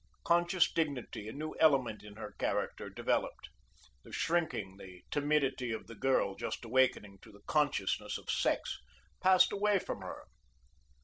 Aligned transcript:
Conscious 0.23 0.67
dignity, 0.73 1.27
a 1.29 1.31
new 1.31 1.53
element 1.59 2.03
in 2.03 2.15
her 2.15 2.31
character, 2.39 2.89
developed. 2.89 3.49
The 4.01 4.11
shrinking, 4.11 4.77
the 4.77 5.03
timidity 5.11 5.71
of 5.71 5.85
the 5.85 5.93
girl 5.93 6.33
just 6.33 6.65
awakening 6.65 7.19
to 7.21 7.31
the 7.31 7.43
consciousness 7.45 8.17
of 8.17 8.27
sex, 8.31 8.79
passed 9.21 9.51
away 9.53 9.77
from 9.77 10.01
her. 10.01 10.23